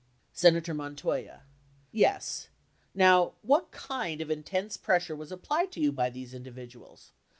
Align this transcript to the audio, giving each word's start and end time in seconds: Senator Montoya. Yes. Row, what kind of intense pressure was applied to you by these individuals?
Senator 0.33 0.73
Montoya. 0.73 1.43
Yes. 1.91 2.47
Row, 2.95 3.35
what 3.43 3.69
kind 3.69 4.19
of 4.19 4.31
intense 4.31 4.75
pressure 4.75 5.15
was 5.15 5.31
applied 5.31 5.71
to 5.73 5.79
you 5.79 5.91
by 5.91 6.09
these 6.09 6.33
individuals? 6.33 7.11